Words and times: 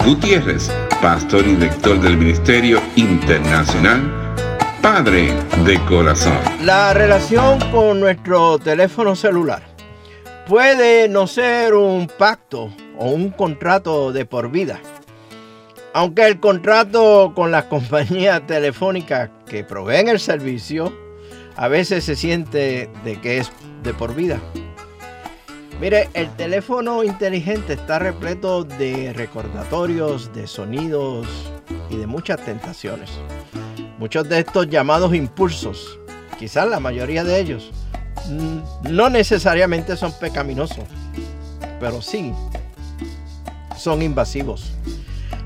Gutiérrez, 0.05 0.71
pastor 1.01 1.45
y 1.47 1.55
director 1.55 1.99
del 1.99 2.17
Ministerio 2.17 2.81
Internacional 2.95 4.35
Padre 4.81 5.33
de 5.65 5.79
Corazón. 5.85 6.37
La 6.61 6.93
relación 6.93 7.59
con 7.71 7.99
nuestro 8.01 8.59
teléfono 8.59 9.15
celular 9.15 9.63
puede 10.47 11.07
no 11.07 11.25
ser 11.25 11.73
un 11.73 12.07
pacto 12.07 12.69
o 12.97 13.07
un 13.07 13.29
contrato 13.29 14.11
de 14.11 14.25
por 14.25 14.51
vida. 14.51 14.81
Aunque 15.93 16.25
el 16.25 16.39
contrato 16.39 17.33
con 17.35 17.51
las 17.51 17.65
compañías 17.65 18.45
telefónicas 18.47 19.29
que 19.45 19.63
proveen 19.63 20.07
el 20.07 20.19
servicio 20.19 20.91
a 21.55 21.67
veces 21.67 22.03
se 22.03 22.15
siente 22.15 22.89
de 23.03 23.21
que 23.21 23.37
es 23.37 23.51
de 23.83 23.93
por 23.93 24.15
vida. 24.15 24.39
Mire, 25.79 26.09
el 26.13 26.29
teléfono 26.35 27.03
inteligente 27.03 27.73
está 27.73 27.99
repleto 27.99 28.63
de 28.63 29.13
recordatorios, 29.13 30.33
de 30.33 30.47
sonidos 30.47 31.27
y 31.89 31.97
de 31.97 32.07
muchas 32.07 32.43
tentaciones. 32.43 33.11
Muchos 33.99 34.27
de 34.29 34.39
estos 34.39 34.69
llamados 34.69 35.13
impulsos, 35.13 35.99
quizás 36.39 36.67
la 36.67 36.79
mayoría 36.79 37.23
de 37.23 37.39
ellos, 37.39 37.71
no 38.89 39.09
necesariamente 39.09 39.95
son 39.95 40.11
pecaminosos, 40.19 40.85
pero 41.79 42.01
sí 42.01 42.33
son 43.77 44.01
invasivos. 44.01 44.73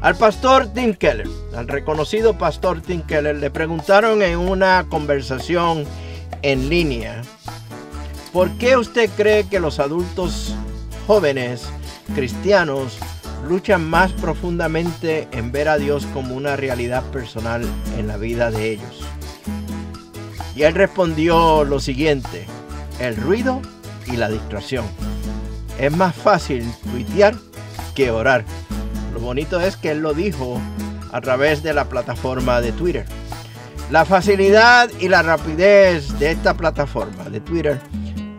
Al 0.01 0.15
pastor 0.15 0.67
Tim 0.73 0.93
Keller, 0.93 1.27
al 1.55 1.67
reconocido 1.67 2.37
pastor 2.37 2.81
Tim 2.81 3.01
Keller, 3.01 3.35
le 3.37 3.49
preguntaron 3.49 4.21
en 4.21 4.37
una 4.37 4.85
conversación 4.89 5.85
en 6.43 6.69
línea, 6.69 7.23
¿por 8.31 8.51
qué 8.59 8.77
usted 8.77 9.09
cree 9.17 9.45
que 9.45 9.59
los 9.59 9.79
adultos 9.79 10.55
jóvenes 11.07 11.67
cristianos 12.13 12.99
luchan 13.47 13.89
más 13.89 14.11
profundamente 14.11 15.27
en 15.31 15.51
ver 15.51 15.67
a 15.67 15.77
Dios 15.77 16.05
como 16.13 16.35
una 16.35 16.55
realidad 16.55 17.03
personal 17.05 17.65
en 17.97 18.07
la 18.07 18.17
vida 18.17 18.51
de 18.51 18.73
ellos? 18.73 19.01
Y 20.55 20.61
él 20.61 20.75
respondió 20.75 21.63
lo 21.63 21.79
siguiente, 21.79 22.45
el 22.99 23.15
ruido 23.15 23.61
y 24.05 24.15
la 24.15 24.29
distracción. 24.29 24.85
Es 25.79 25.91
más 25.91 26.15
fácil 26.15 26.71
tuitear 26.91 27.33
que 27.95 28.11
orar. 28.11 28.45
Bonito 29.27 29.59
es 29.59 29.75
que 29.75 29.91
él 29.91 29.99
lo 29.99 30.13
dijo 30.13 30.57
a 31.11 31.19
través 31.19 31.61
de 31.61 31.73
la 31.73 31.89
plataforma 31.89 32.61
de 32.61 32.71
Twitter. 32.71 33.05
La 33.91 34.05
facilidad 34.05 34.89
y 35.01 35.09
la 35.09 35.21
rapidez 35.21 36.17
de 36.17 36.31
esta 36.31 36.53
plataforma 36.53 37.25
de 37.25 37.41
Twitter 37.41 37.77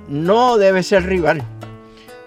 no 0.08 0.56
debe 0.56 0.82
ser 0.82 1.04
rival, 1.04 1.42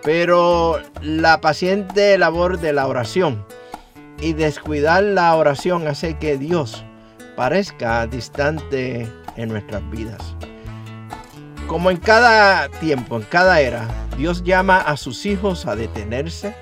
pero 0.03 0.79
la 1.01 1.41
paciente 1.41 2.19
labor 2.19 2.59
de 2.59 2.71
la 2.71 2.85
oración 2.85 3.43
y 4.19 4.33
descuidar 4.33 5.05
la 5.05 5.35
oración 5.35 5.87
hace 5.87 6.19
que 6.19 6.37
Dios 6.37 6.85
parezca 7.35 8.05
distante 8.05 9.11
en 9.37 9.49
nuestras 9.49 9.81
vidas. 9.89 10.35
Como 11.65 11.89
en 11.89 11.97
cada 11.97 12.69
tiempo, 12.69 13.15
en 13.17 13.23
cada 13.23 13.59
era, 13.59 13.87
Dios 14.19 14.43
llama 14.43 14.77
a 14.77 14.97
sus 14.97 15.25
hijos 15.25 15.65
a 15.65 15.75
detenerse, 15.75 16.53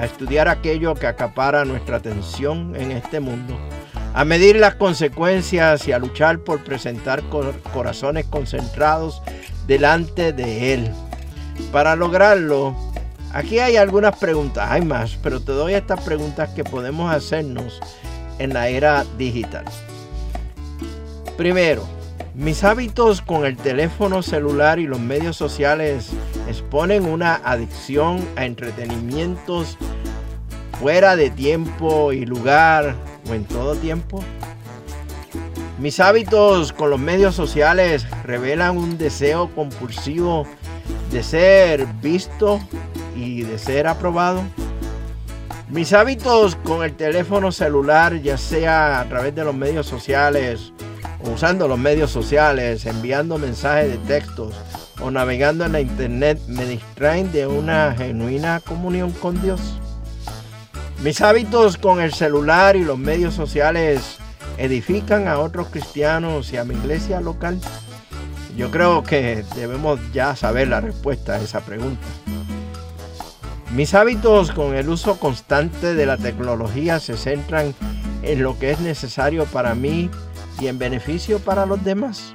a 0.00 0.06
estudiar 0.06 0.48
aquello 0.48 0.94
que 0.94 1.06
acapara 1.06 1.66
nuestra 1.66 1.98
atención 1.98 2.74
en 2.74 2.90
este 2.90 3.20
mundo, 3.20 3.58
a 4.14 4.24
medir 4.24 4.56
las 4.56 4.76
consecuencias 4.76 5.86
y 5.86 5.92
a 5.92 5.98
luchar 5.98 6.38
por 6.38 6.64
presentar 6.64 7.22
corazones 7.72 8.24
concentrados 8.24 9.20
delante 9.66 10.32
de 10.32 10.72
Él. 10.72 10.90
Para 11.70 11.96
lograrlo, 11.96 12.74
aquí 13.34 13.58
hay 13.58 13.76
algunas 13.76 14.16
preguntas, 14.16 14.70
hay 14.70 14.80
más, 14.80 15.18
pero 15.22 15.38
te 15.38 15.52
doy 15.52 15.74
estas 15.74 16.00
preguntas 16.00 16.48
que 16.48 16.64
podemos 16.64 17.14
hacernos 17.14 17.78
en 18.38 18.54
la 18.54 18.68
era 18.68 19.04
digital. 19.18 19.66
Primero, 21.36 21.86
mis 22.34 22.62
hábitos 22.64 23.20
con 23.20 23.44
el 23.44 23.56
teléfono 23.56 24.22
celular 24.22 24.78
y 24.78 24.86
los 24.86 25.00
medios 25.00 25.36
sociales 25.36 26.10
exponen 26.48 27.04
una 27.04 27.40
adicción 27.44 28.26
a 28.36 28.44
entretenimientos 28.44 29.76
fuera 30.78 31.16
de 31.16 31.30
tiempo 31.30 32.12
y 32.12 32.24
lugar 32.24 32.94
o 33.28 33.34
en 33.34 33.44
todo 33.44 33.74
tiempo. 33.74 34.22
Mis 35.78 35.98
hábitos 35.98 36.72
con 36.72 36.90
los 36.90 37.00
medios 37.00 37.34
sociales 37.34 38.06
revelan 38.24 38.76
un 38.76 38.96
deseo 38.96 39.50
compulsivo 39.54 40.46
de 41.10 41.22
ser 41.22 41.86
visto 42.00 42.60
y 43.16 43.42
de 43.42 43.58
ser 43.58 43.86
aprobado. 43.86 44.42
Mis 45.68 45.92
hábitos 45.92 46.56
con 46.56 46.84
el 46.84 46.94
teléfono 46.96 47.50
celular, 47.52 48.20
ya 48.20 48.36
sea 48.36 49.00
a 49.00 49.08
través 49.08 49.34
de 49.34 49.44
los 49.44 49.54
medios 49.54 49.86
sociales 49.86 50.72
usando 51.24 51.68
los 51.68 51.78
medios 51.78 52.10
sociales, 52.10 52.86
enviando 52.86 53.38
mensajes 53.38 53.90
de 53.90 53.98
textos 53.98 54.54
o 55.00 55.10
navegando 55.10 55.64
en 55.64 55.72
la 55.72 55.80
internet 55.80 56.38
me 56.48 56.64
distraen 56.66 57.32
de 57.32 57.46
una 57.46 57.94
genuina 57.96 58.60
comunión 58.60 59.12
con 59.12 59.40
Dios. 59.42 59.60
Mis 61.02 61.20
hábitos 61.22 61.78
con 61.78 62.00
el 62.00 62.12
celular 62.12 62.76
y 62.76 62.84
los 62.84 62.98
medios 62.98 63.34
sociales 63.34 64.18
edifican 64.58 65.28
a 65.28 65.38
otros 65.38 65.68
cristianos 65.68 66.52
y 66.52 66.58
a 66.58 66.64
mi 66.64 66.74
iglesia 66.74 67.20
local. 67.20 67.58
Yo 68.56 68.70
creo 68.70 69.02
que 69.02 69.42
debemos 69.56 69.98
ya 70.12 70.36
saber 70.36 70.68
la 70.68 70.80
respuesta 70.80 71.34
a 71.34 71.40
esa 71.40 71.60
pregunta. 71.60 72.06
Mis 73.74 73.94
hábitos 73.94 74.50
con 74.50 74.74
el 74.74 74.88
uso 74.88 75.18
constante 75.18 75.94
de 75.94 76.04
la 76.04 76.18
tecnología 76.18 77.00
se 77.00 77.16
centran 77.16 77.74
en 78.22 78.42
lo 78.42 78.58
que 78.58 78.72
es 78.72 78.80
necesario 78.80 79.46
para 79.46 79.74
mí 79.74 80.10
y 80.60 80.68
en 80.68 80.78
beneficio 80.78 81.38
para 81.40 81.66
los 81.66 81.82
demás. 81.82 82.34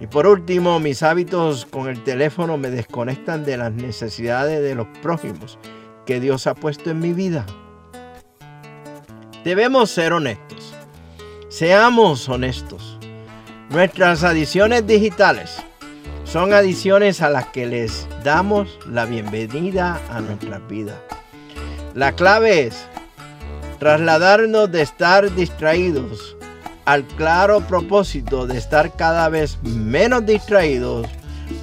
Y 0.00 0.06
por 0.06 0.26
último, 0.26 0.80
mis 0.80 1.02
hábitos 1.02 1.66
con 1.66 1.88
el 1.88 2.02
teléfono 2.02 2.56
me 2.56 2.70
desconectan 2.70 3.44
de 3.44 3.56
las 3.56 3.72
necesidades 3.72 4.62
de 4.62 4.74
los 4.74 4.86
prójimos 5.00 5.58
que 6.06 6.18
Dios 6.18 6.46
ha 6.46 6.54
puesto 6.54 6.90
en 6.90 6.98
mi 6.98 7.12
vida. 7.12 7.46
Debemos 9.44 9.90
ser 9.90 10.12
honestos. 10.12 10.74
Seamos 11.48 12.28
honestos. 12.28 12.98
Nuestras 13.70 14.24
adiciones 14.24 14.86
digitales 14.86 15.62
son 16.24 16.52
adiciones 16.52 17.20
a 17.22 17.28
las 17.28 17.46
que 17.48 17.66
les 17.66 18.08
damos 18.24 18.78
la 18.88 19.04
bienvenida 19.04 20.00
a 20.10 20.20
nuestra 20.20 20.58
vida. 20.58 21.00
La 21.94 22.12
clave 22.12 22.62
es 22.66 22.86
trasladarnos 23.78 24.70
de 24.72 24.82
estar 24.82 25.34
distraídos 25.34 26.36
al 26.84 27.04
claro 27.04 27.60
propósito 27.60 28.46
de 28.46 28.58
estar 28.58 28.94
cada 28.96 29.28
vez 29.28 29.58
menos 29.62 30.26
distraídos 30.26 31.06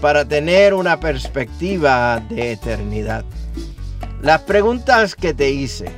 para 0.01 0.25
tener 0.25 0.73
una 0.73 0.99
perspectiva 0.99 2.21
de 2.29 2.53
eternidad. 2.53 3.25
Las 4.21 4.41
preguntas 4.41 5.15
que 5.15 5.33
te 5.33 5.49
hice, 5.49 5.91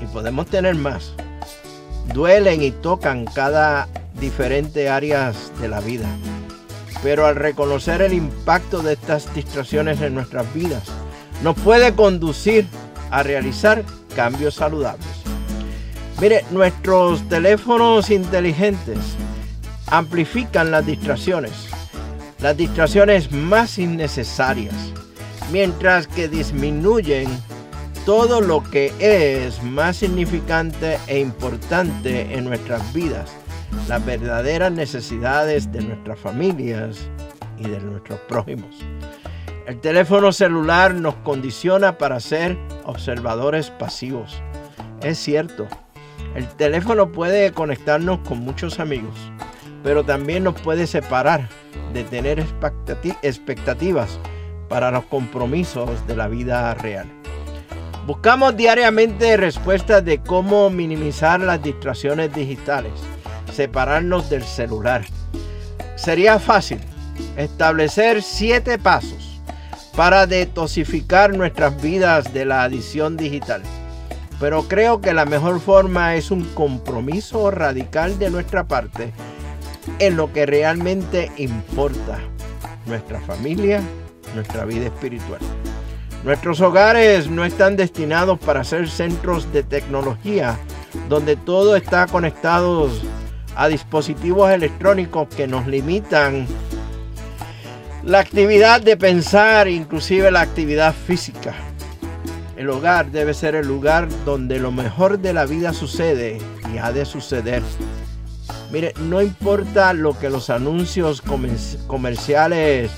y 0.00 0.06
podemos 0.06 0.46
tener 0.46 0.74
más, 0.74 1.12
duelen 2.12 2.62
y 2.62 2.70
tocan 2.70 3.24
cada 3.24 3.88
diferente 4.20 4.88
áreas 4.88 5.52
de 5.60 5.68
la 5.68 5.80
vida. 5.80 6.08
Pero 7.02 7.26
al 7.26 7.36
reconocer 7.36 8.02
el 8.02 8.12
impacto 8.12 8.82
de 8.82 8.94
estas 8.94 9.32
distracciones 9.34 10.00
en 10.00 10.14
nuestras 10.14 10.52
vidas, 10.54 10.84
nos 11.42 11.54
puede 11.56 11.94
conducir 11.94 12.66
a 13.10 13.22
realizar 13.22 13.84
cambios 14.14 14.54
saludables. 14.54 15.15
Mire, 16.18 16.46
nuestros 16.50 17.28
teléfonos 17.28 18.08
inteligentes 18.10 18.98
amplifican 19.88 20.70
las 20.70 20.86
distracciones, 20.86 21.52
las 22.40 22.56
distracciones 22.56 23.30
más 23.32 23.78
innecesarias, 23.78 24.74
mientras 25.52 26.06
que 26.06 26.26
disminuyen 26.26 27.28
todo 28.06 28.40
lo 28.40 28.62
que 28.62 28.94
es 28.98 29.62
más 29.62 29.98
significante 29.98 30.98
e 31.06 31.18
importante 31.18 32.34
en 32.34 32.44
nuestras 32.44 32.94
vidas, 32.94 33.30
las 33.86 34.02
verdaderas 34.06 34.72
necesidades 34.72 35.70
de 35.70 35.82
nuestras 35.82 36.18
familias 36.18 36.96
y 37.58 37.68
de 37.68 37.78
nuestros 37.80 38.20
prójimos. 38.20 38.74
El 39.66 39.80
teléfono 39.80 40.32
celular 40.32 40.94
nos 40.94 41.16
condiciona 41.16 41.98
para 41.98 42.20
ser 42.20 42.56
observadores 42.84 43.70
pasivos. 43.70 44.40
Es 45.02 45.18
cierto, 45.18 45.66
el 46.34 46.48
teléfono 46.48 47.12
puede 47.12 47.52
conectarnos 47.52 48.20
con 48.20 48.40
muchos 48.40 48.78
amigos, 48.78 49.14
pero 49.82 50.04
también 50.04 50.44
nos 50.44 50.60
puede 50.60 50.86
separar 50.86 51.48
de 51.92 52.04
tener 52.04 52.44
expectativas 53.22 54.18
para 54.68 54.90
los 54.90 55.04
compromisos 55.04 56.06
de 56.06 56.16
la 56.16 56.28
vida 56.28 56.74
real. 56.74 57.06
Buscamos 58.06 58.56
diariamente 58.56 59.36
respuestas 59.36 60.04
de 60.04 60.18
cómo 60.18 60.70
minimizar 60.70 61.40
las 61.40 61.62
distracciones 61.62 62.32
digitales, 62.32 62.92
separarnos 63.52 64.30
del 64.30 64.44
celular. 64.44 65.04
Sería 65.96 66.38
fácil 66.38 66.78
establecer 67.36 68.22
siete 68.22 68.78
pasos 68.78 69.40
para 69.96 70.26
detoxificar 70.26 71.34
nuestras 71.34 71.80
vidas 71.80 72.32
de 72.32 72.44
la 72.44 72.62
adición 72.62 73.16
digital. 73.16 73.62
Pero 74.38 74.64
creo 74.68 75.00
que 75.00 75.14
la 75.14 75.24
mejor 75.24 75.60
forma 75.60 76.14
es 76.14 76.30
un 76.30 76.44
compromiso 76.44 77.50
radical 77.50 78.18
de 78.18 78.30
nuestra 78.30 78.64
parte 78.64 79.12
en 79.98 80.16
lo 80.16 80.32
que 80.32 80.44
realmente 80.44 81.30
importa, 81.36 82.18
nuestra 82.86 83.20
familia, 83.20 83.80
nuestra 84.34 84.64
vida 84.64 84.86
espiritual. 84.86 85.40
Nuestros 86.24 86.60
hogares 86.60 87.30
no 87.30 87.44
están 87.44 87.76
destinados 87.76 88.38
para 88.38 88.64
ser 88.64 88.88
centros 88.88 89.52
de 89.52 89.62
tecnología 89.62 90.58
donde 91.08 91.36
todo 91.36 91.76
está 91.76 92.06
conectado 92.06 92.90
a 93.54 93.68
dispositivos 93.68 94.50
electrónicos 94.50 95.28
que 95.28 95.46
nos 95.46 95.66
limitan 95.66 96.46
la 98.02 98.20
actividad 98.20 98.80
de 98.80 98.96
pensar, 98.96 99.68
inclusive 99.68 100.30
la 100.30 100.40
actividad 100.40 100.94
física. 100.94 101.54
El 102.56 102.70
hogar 102.70 103.10
debe 103.10 103.34
ser 103.34 103.54
el 103.54 103.66
lugar 103.66 104.08
donde 104.24 104.58
lo 104.58 104.72
mejor 104.72 105.18
de 105.18 105.34
la 105.34 105.44
vida 105.44 105.74
sucede 105.74 106.38
y 106.72 106.78
ha 106.78 106.90
de 106.90 107.04
suceder. 107.04 107.62
Mire, 108.72 108.94
no 108.98 109.20
importa 109.20 109.92
lo 109.92 110.18
que 110.18 110.30
los 110.30 110.48
anuncios 110.48 111.22
comerciales 111.86 112.90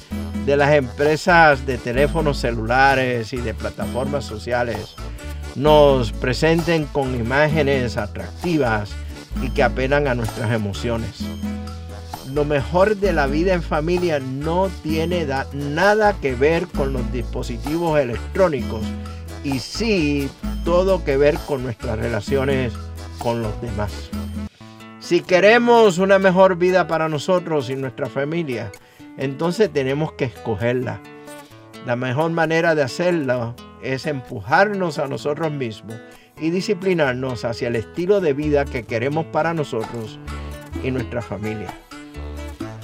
de 0.46 0.56
las 0.56 0.74
empresas 0.74 1.66
de 1.66 1.76
teléfonos 1.76 2.38
celulares 2.38 3.32
y 3.32 3.38
de 3.38 3.52
plataformas 3.52 4.24
sociales 4.24 4.94
nos 5.56 6.12
presenten 6.12 6.84
con 6.86 7.16
imágenes 7.16 7.96
atractivas 7.96 8.90
y 9.42 9.50
que 9.50 9.64
apelan 9.64 10.06
a 10.06 10.14
nuestras 10.14 10.52
emociones. 10.52 11.18
Lo 12.32 12.44
mejor 12.44 12.96
de 12.96 13.12
la 13.12 13.26
vida 13.26 13.54
en 13.54 13.62
familia 13.62 14.20
no 14.20 14.70
tiene 14.84 15.26
nada 15.52 16.12
que 16.20 16.34
ver 16.36 16.68
con 16.68 16.92
los 16.92 17.10
dispositivos 17.10 17.98
electrónicos 17.98 18.82
y 19.44 19.58
sí 19.58 20.28
todo 20.64 21.04
que 21.04 21.16
ver 21.16 21.36
con 21.46 21.62
nuestras 21.62 21.98
relaciones 21.98 22.72
con 23.18 23.42
los 23.42 23.60
demás. 23.60 24.10
Si 25.00 25.20
queremos 25.20 25.98
una 25.98 26.18
mejor 26.18 26.56
vida 26.56 26.86
para 26.86 27.08
nosotros 27.08 27.70
y 27.70 27.76
nuestra 27.76 28.08
familia, 28.08 28.70
entonces 29.16 29.72
tenemos 29.72 30.12
que 30.12 30.26
escogerla. 30.26 31.00
La 31.86 31.96
mejor 31.96 32.30
manera 32.32 32.74
de 32.74 32.82
hacerlo 32.82 33.54
es 33.82 34.06
empujarnos 34.06 34.98
a 34.98 35.06
nosotros 35.06 35.50
mismos 35.50 35.96
y 36.40 36.50
disciplinarnos 36.50 37.44
hacia 37.44 37.68
el 37.68 37.76
estilo 37.76 38.20
de 38.20 38.32
vida 38.32 38.64
que 38.64 38.84
queremos 38.84 39.26
para 39.26 39.54
nosotros 39.54 40.18
y 40.84 40.90
nuestra 40.90 41.22
familia. 41.22 41.72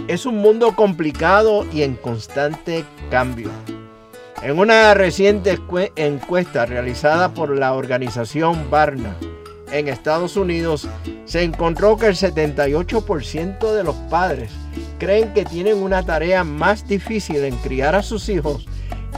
Es 0.09 0.27
un 0.27 0.37
mundo 0.37 0.75
complicado 0.75 1.67
y 1.73 1.83
en 1.83 1.95
constante 1.95 2.85
cambio. 3.11 3.51
En 4.44 4.58
una 4.58 4.93
reciente 4.93 5.58
encuesta 5.96 6.67
realizada 6.67 7.32
por 7.32 7.58
la 7.58 7.73
organización 7.73 8.70
Barna 8.70 9.17
en 9.73 9.88
Estados 9.88 10.37
Unidos, 10.37 10.87
se 11.25 11.44
encontró 11.44 11.96
que 11.96 12.08
el 12.08 12.14
78% 12.14 13.73
de 13.73 13.82
los 13.82 13.96
padres 14.11 14.50
creen 14.99 15.32
que 15.32 15.46
tienen 15.46 15.82
una 15.82 16.05
tarea 16.05 16.44
más 16.44 16.87
difícil 16.87 17.43
en 17.43 17.56
criar 17.56 17.94
a 17.94 18.02
sus 18.02 18.29
hijos 18.29 18.67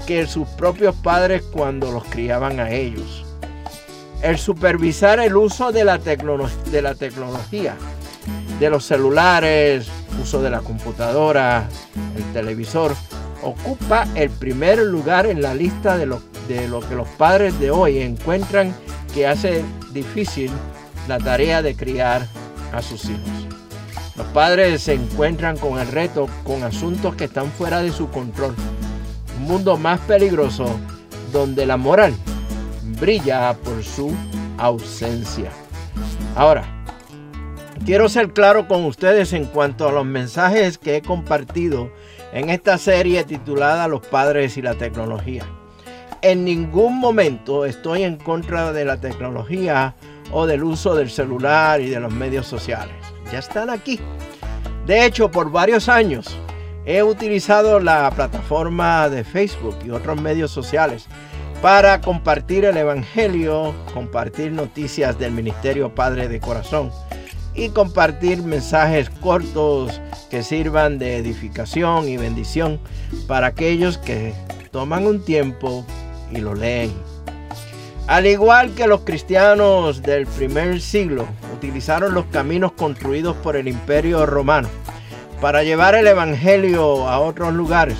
que 0.07 0.29
sus 0.29 0.47
propios 0.51 0.95
padres 0.95 1.43
cuando 1.43 1.91
los 1.91 2.05
criaban 2.05 2.61
a 2.61 2.71
ellos. 2.71 3.25
El 4.23 4.39
supervisar 4.39 5.19
el 5.19 5.37
uso 5.37 5.73
de 5.73 5.85
la, 5.85 5.99
de 5.99 6.83
la 6.83 6.95
tecnología, 6.95 7.75
de 8.61 8.71
los 8.71 8.85
celulares, 8.85 9.89
uso 10.23 10.41
de 10.41 10.51
la 10.51 10.61
computadora, 10.61 11.69
el 12.17 12.33
televisor, 12.33 12.95
ocupa 13.43 14.07
el 14.15 14.31
primer 14.31 14.79
lugar 14.79 15.27
en 15.27 15.43
la 15.43 15.55
lista 15.55 15.97
de 15.97 16.07
lo, 16.07 16.23
de 16.49 16.69
lo 16.69 16.81
que 16.81 16.95
los 16.95 17.09
padres 17.09 17.59
de 17.59 17.71
hoy 17.71 17.99
encuentran 17.99 18.75
que 19.15 19.27
hace 19.27 19.65
difícil 19.93 20.51
la 21.09 21.19
tarea 21.19 21.63
de 21.63 21.75
criar 21.75 22.27
a 22.73 22.83
sus 22.83 23.05
hijos. 23.05 23.47
Los 24.17 24.27
padres 24.29 24.83
se 24.83 24.95
encuentran 24.95 25.57
con 25.59 25.79
el 25.79 25.87
reto 25.89 26.29
con 26.43 26.63
asuntos 26.63 27.15
que 27.17 27.25
están 27.25 27.51
fuera 27.51 27.83
de 27.83 27.93
su 27.93 28.09
control. 28.09 28.55
Un 29.39 29.45
mundo 29.45 29.77
más 29.77 30.01
peligroso 30.01 30.65
donde 31.33 31.67
la 31.67 31.77
moral 31.77 32.15
brilla 32.99 33.55
por 33.63 33.85
su 33.85 34.13
ausencia. 34.59 35.51
Ahora, 36.35 36.65
quiero 37.85 38.09
ser 38.09 38.33
claro 38.33 38.67
con 38.69 38.85
ustedes 38.85 39.33
en 39.33 39.45
cuanto 39.45 39.89
a 39.89 39.93
los 39.93 40.07
mensajes 40.07 40.79
que 40.79 40.97
he 40.97 41.03
compartido 41.03 41.91
en 42.33 42.51
esta 42.51 42.79
serie 42.79 43.25
titulada 43.25 43.89
Los 43.89 44.07
padres 44.07 44.57
y 44.57 44.63
la 44.63 44.75
tecnología. 44.75 45.45
En 46.23 46.45
ningún 46.45 46.99
momento 46.99 47.65
estoy 47.65 48.03
en 48.03 48.17
contra 48.17 48.73
de 48.73 48.85
la 48.85 49.01
tecnología 49.01 49.95
o 50.33 50.47
del 50.47 50.65
uso 50.65 50.95
del 50.95 51.11
celular 51.11 51.81
y 51.81 51.89
de 51.89 52.01
los 52.01 52.13
medios 52.13 52.47
sociales. 52.47 52.97
Ya 53.31 53.39
están 53.39 53.71
aquí. 53.71 54.01
De 54.87 55.05
hecho, 55.05 55.31
por 55.31 55.51
varios 55.51 55.89
años 55.89 56.37
he 56.85 57.03
utilizado 57.03 57.81
la 57.81 58.11
plataforma 58.11 59.09
de 59.09 59.25
Facebook 59.25 59.77
y 59.85 59.91
otros 59.91 60.21
medios 60.21 60.51
sociales 60.51 61.07
para 61.61 62.01
compartir 62.01 62.65
el 62.65 62.77
Evangelio, 62.77 63.75
compartir 63.95 64.53
noticias 64.53 65.19
del 65.19 65.33
Ministerio 65.33 65.95
Padre 65.95 66.29
de 66.29 66.41
Corazón 66.41 66.91
y 67.55 67.71
compartir 67.71 68.43
mensajes 68.43 69.11
cortos 69.11 70.01
que 70.31 70.43
sirvan 70.43 70.99
de 70.99 71.17
edificación 71.17 72.09
y 72.09 72.17
bendición 72.17 72.81
para 73.27 73.49
aquellos 73.49 73.99
que 73.99 74.35
toman 74.71 75.07
un 75.07 75.25
tiempo 75.25 75.85
y 76.31 76.39
lo 76.39 76.55
leen. 76.55 76.93
Al 78.07 78.27
igual 78.27 78.73
que 78.75 78.87
los 78.87 79.01
cristianos 79.01 80.03
del 80.03 80.27
primer 80.27 80.81
siglo 80.81 81.27
utilizaron 81.55 82.15
los 82.15 82.27
caminos 82.27 82.73
construidos 82.73 83.37
por 83.37 83.57
el 83.57 83.67
imperio 83.67 84.27
romano 84.27 84.69
para 85.41 85.65
llevar 85.65 85.95
el 85.95 86.07
Evangelio 86.07 87.09
a 87.09 87.19
otros 87.19 87.53
lugares, 87.53 87.99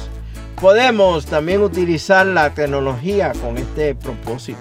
podemos 0.61 1.27
también 1.27 1.63
utilizar 1.63 2.25
la 2.25 2.55
tecnología 2.55 3.33
con 3.43 3.59
este 3.59 3.95
propósito. 3.95 4.61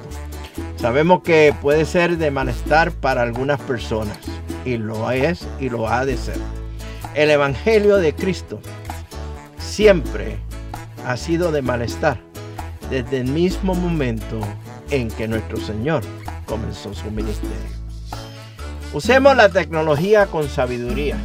Sabemos 0.77 1.21
que 1.23 1.53
puede 1.61 1.85
ser 1.85 2.17
de 2.17 2.31
malestar 2.31 2.91
para 2.91 3.21
algunas 3.21 3.61
personas 3.61 4.17
y 4.65 4.77
lo 4.77 5.09
es 5.11 5.47
y 5.59 5.69
lo 5.69 5.87
ha 5.87 6.05
de 6.05 6.17
ser. 6.17 6.64
El 7.15 7.31
Evangelio 7.31 7.95
de 7.95 8.13
Cristo 8.13 8.59
siempre 9.57 10.37
ha 11.05 11.15
sido 11.15 11.53
de 11.53 11.61
malestar 11.61 12.19
desde 12.89 13.21
el 13.21 13.27
mismo 13.27 13.73
momento 13.73 14.37
en 14.89 15.09
que 15.09 15.25
nuestro 15.25 15.55
Señor 15.57 16.03
comenzó 16.45 16.93
su 16.93 17.09
ministerio. 17.11 17.55
Usemos 18.93 19.33
la 19.37 19.47
tecnología 19.47 20.25
con 20.25 20.49
sabiduría, 20.49 21.15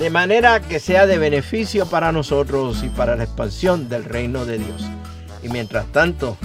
de 0.00 0.10
manera 0.10 0.58
que 0.58 0.80
sea 0.80 1.06
de 1.06 1.18
beneficio 1.18 1.86
para 1.86 2.10
nosotros 2.10 2.82
y 2.82 2.88
para 2.88 3.14
la 3.14 3.22
expansión 3.22 3.88
del 3.88 4.04
reino 4.04 4.44
de 4.44 4.58
Dios. 4.58 4.84
Y 5.44 5.48
mientras 5.48 5.86
tanto, 5.92 6.36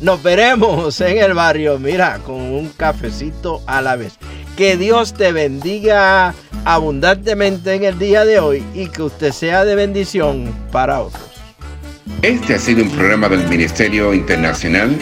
nos 0.00 0.20
veremos 0.24 1.00
en 1.00 1.18
el 1.18 1.34
barrio, 1.34 1.78
mira, 1.78 2.18
con 2.26 2.40
un 2.40 2.68
cafecito 2.70 3.62
a 3.64 3.80
la 3.80 3.94
vez. 3.94 4.18
Que 4.56 4.76
Dios 4.76 5.14
te 5.14 5.32
bendiga 5.32 6.34
abundantemente 6.64 7.74
en 7.74 7.84
el 7.84 7.98
día 7.98 8.24
de 8.24 8.38
hoy 8.38 8.62
y 8.74 8.88
que 8.88 9.02
usted 9.02 9.32
sea 9.32 9.64
de 9.64 9.74
bendición 9.74 10.52
para 10.70 11.00
otros. 11.00 11.22
Este 12.22 12.54
ha 12.54 12.58
sido 12.58 12.84
un 12.84 12.90
programa 12.90 13.28
del 13.28 13.48
Ministerio 13.48 14.12
Internacional 14.14 14.96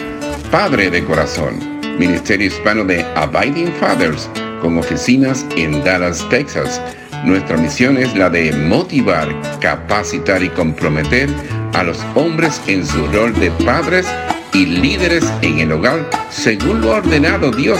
Padre 0.51 0.89
de 0.89 1.03
Corazón, 1.05 1.59
Ministerio 1.97 2.47
Hispano 2.47 2.83
de 2.83 3.03
Abiding 3.15 3.71
Fathers, 3.79 4.29
con 4.61 4.77
oficinas 4.77 5.45
en 5.55 5.83
Dallas, 5.83 6.27
Texas. 6.29 6.81
Nuestra 7.23 7.57
misión 7.57 7.97
es 7.97 8.15
la 8.15 8.29
de 8.29 8.51
motivar, 8.51 9.29
capacitar 9.59 10.43
y 10.43 10.49
comprometer 10.49 11.29
a 11.73 11.83
los 11.83 11.99
hombres 12.15 12.61
en 12.67 12.85
su 12.85 13.07
rol 13.07 13.33
de 13.35 13.51
padres 13.63 14.07
y 14.53 14.65
líderes 14.65 15.23
en 15.41 15.59
el 15.59 15.71
hogar 15.71 16.09
según 16.29 16.81
lo 16.81 16.91
ordenado 16.91 17.51
Dios, 17.51 17.79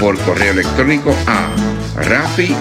Por 0.00 0.18
correo 0.20 0.52
electrónico 0.52 1.14
a 1.26 1.48
rafi. 2.02 2.56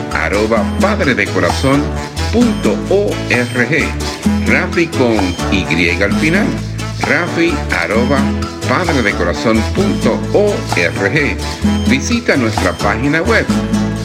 Rafi 4.46 4.88
con 4.88 5.16
Y 5.52 6.02
al 6.02 6.12
final. 6.14 6.48
Rafi. 7.02 7.54
Visita 11.88 12.36
nuestra 12.36 12.74
página 12.74 13.22
web 13.22 13.46